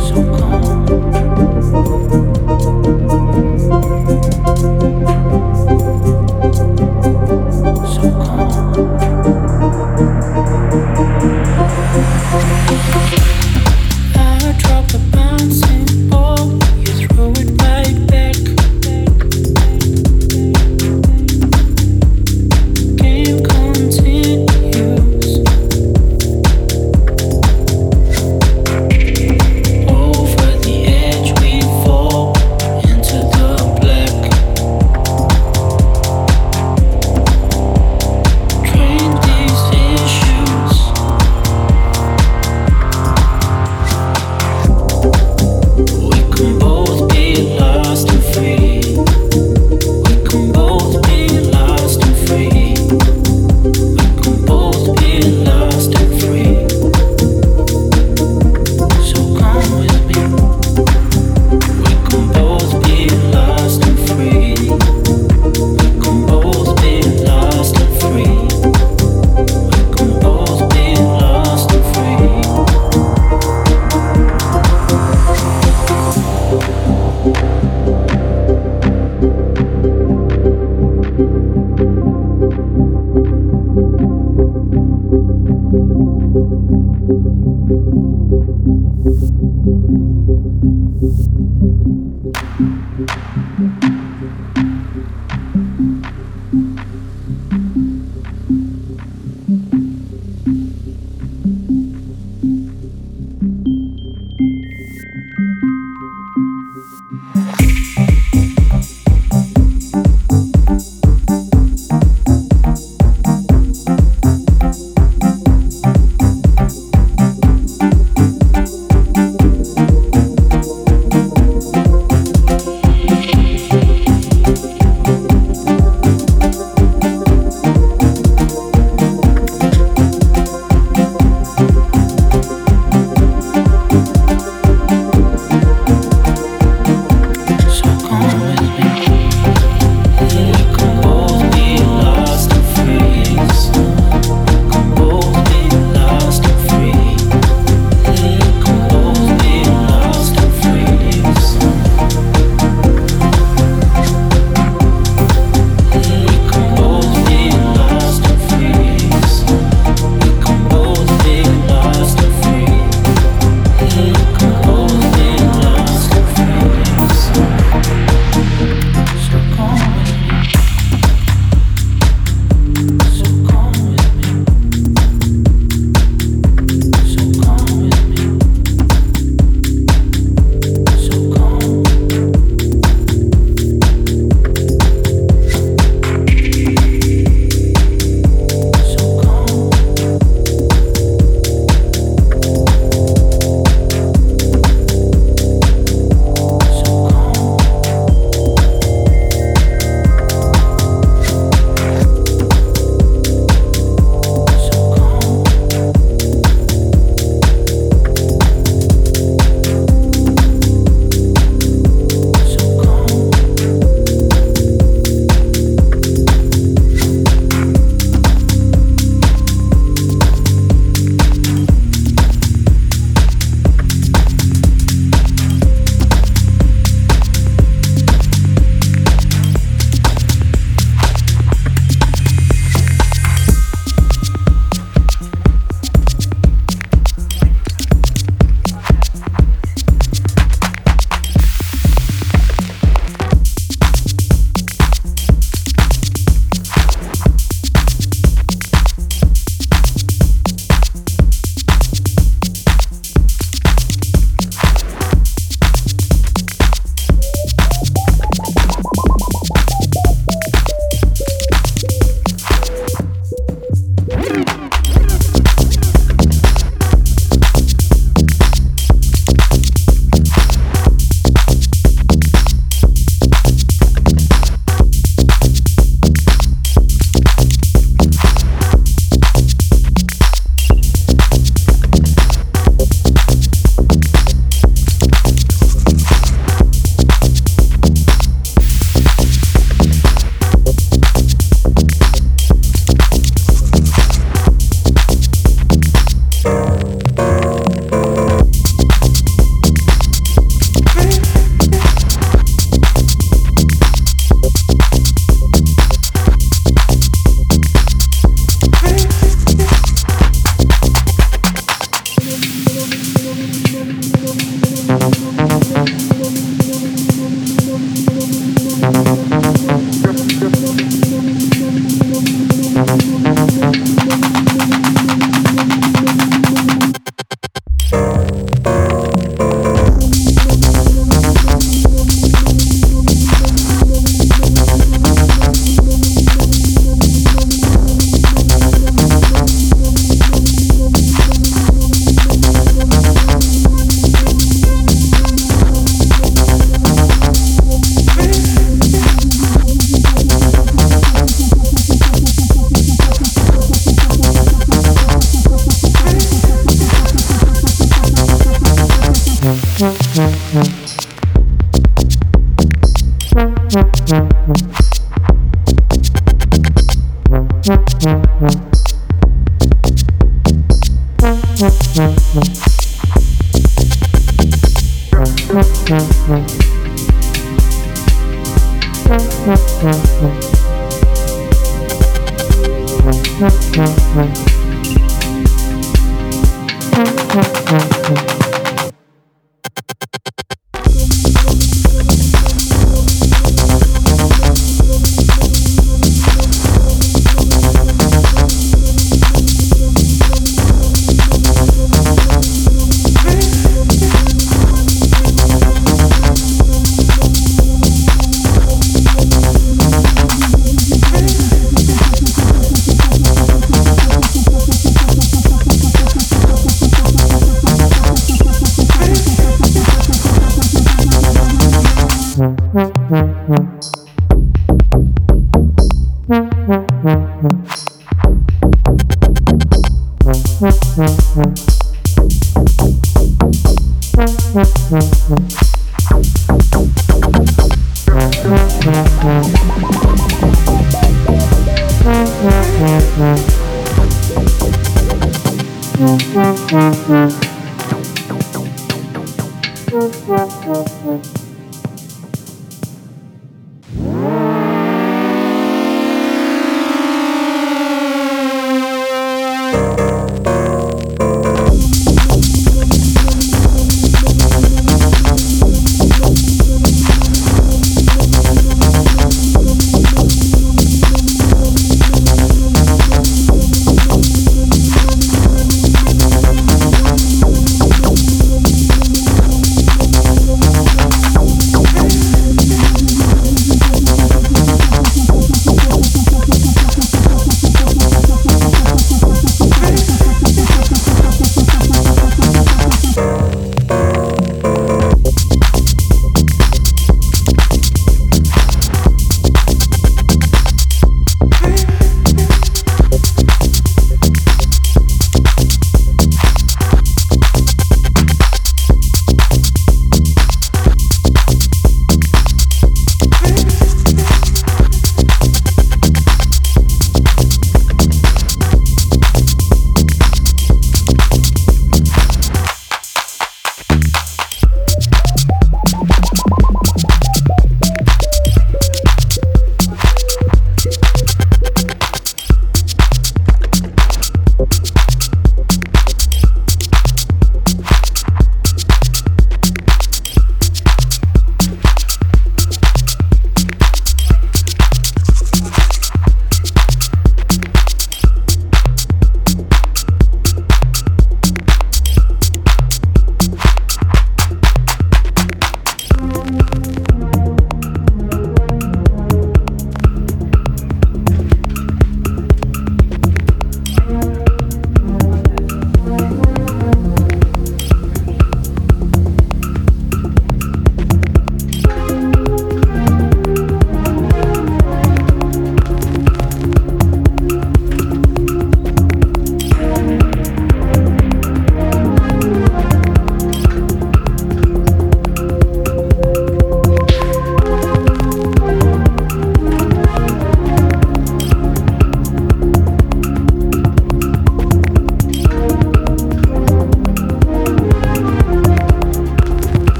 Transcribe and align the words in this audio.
Sống 0.00 0.57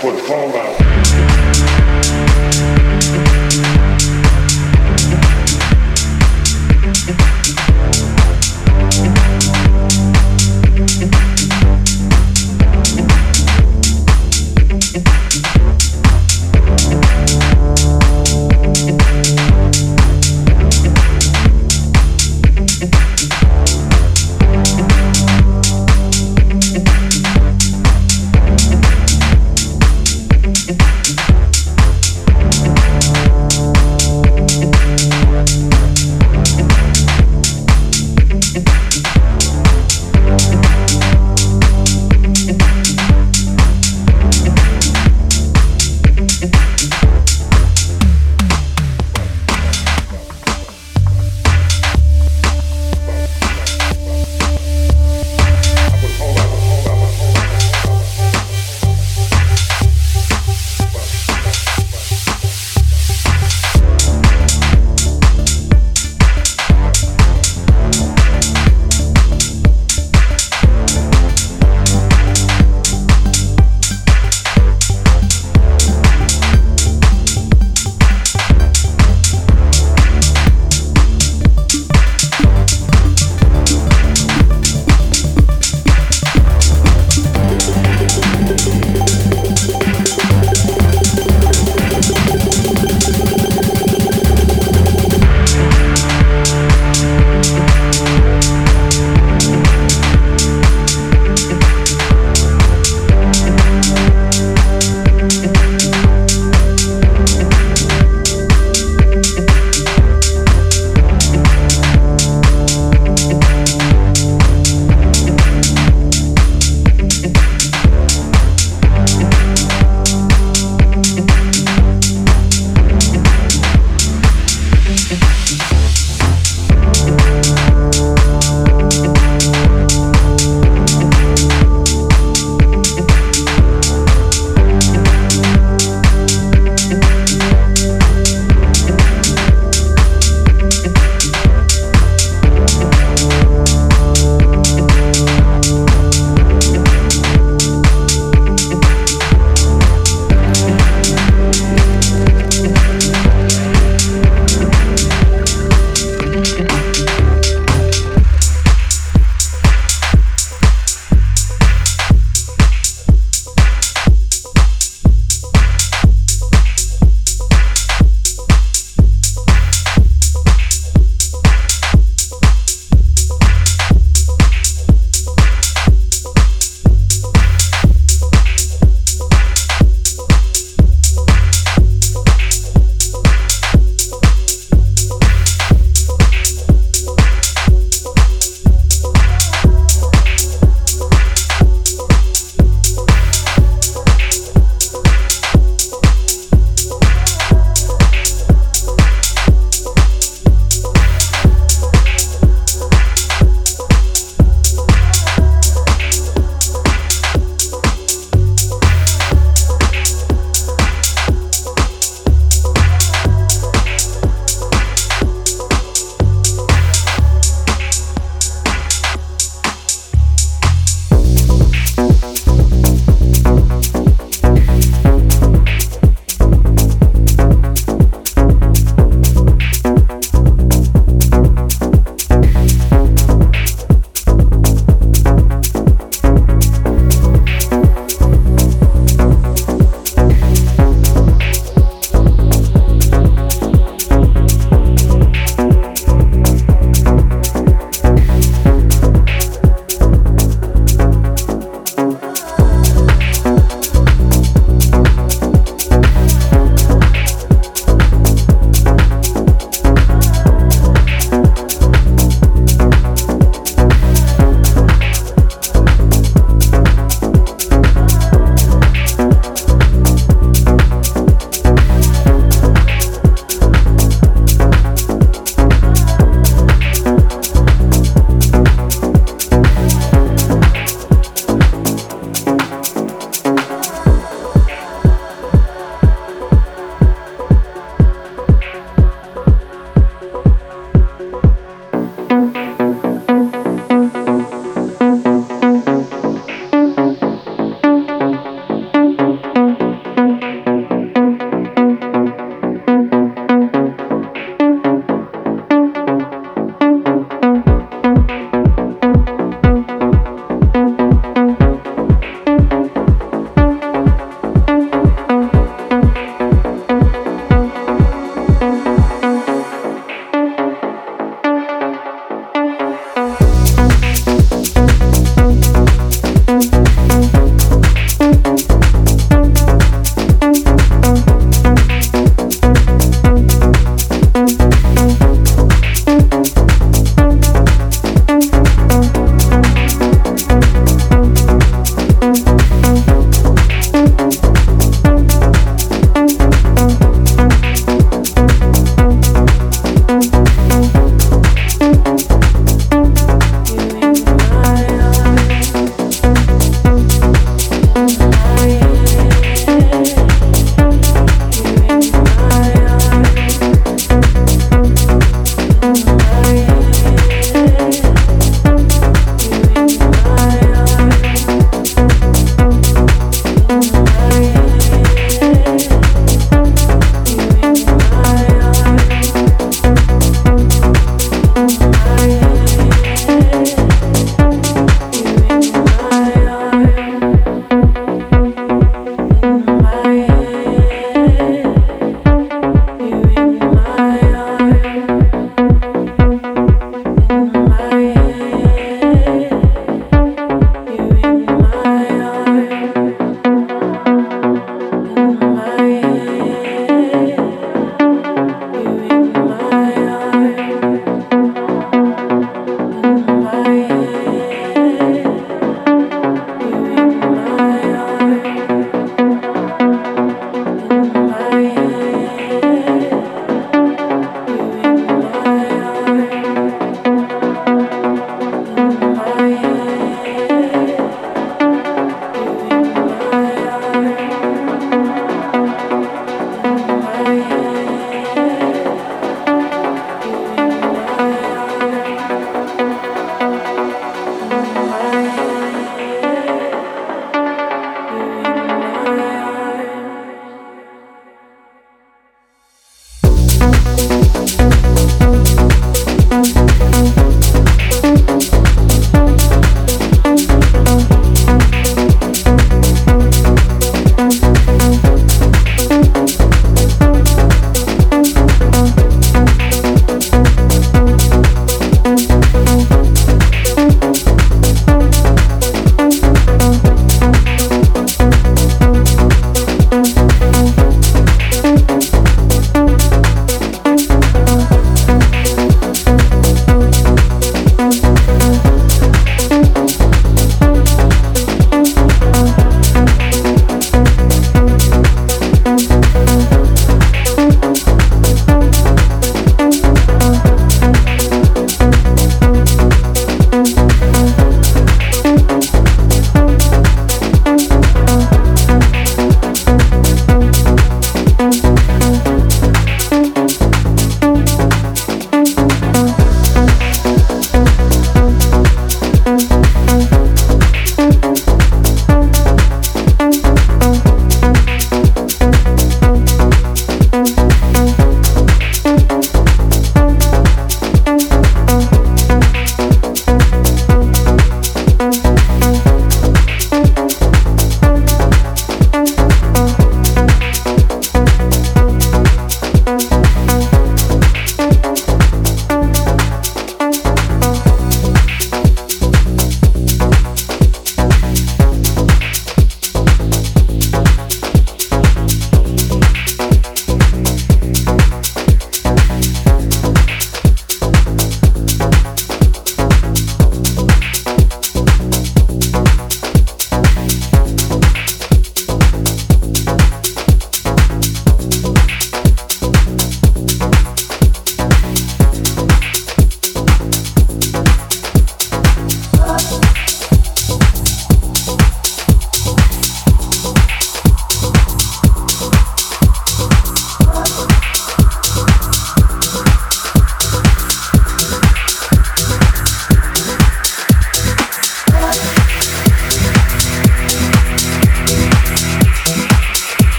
pour 0.00 0.12
prendre 0.12 0.67